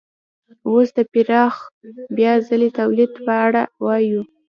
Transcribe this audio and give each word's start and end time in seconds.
اوس 0.67 0.87
د 0.97 0.99
پراخ 1.11 1.55
بیا 2.17 2.33
ځلي 2.47 2.69
تولید 2.79 3.11
په 3.25 3.33
اړه 3.45 3.61
وایو 3.85 4.21